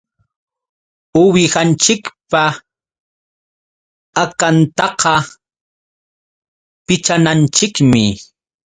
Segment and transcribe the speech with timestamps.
[1.21, 2.43] Uwihanchikpa
[4.23, 5.13] akantaqa
[6.85, 8.03] pichananchikmi.